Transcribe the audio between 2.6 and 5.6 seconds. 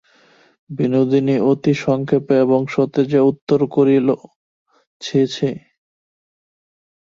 সতেজে উত্তর করিল, ছি ছি।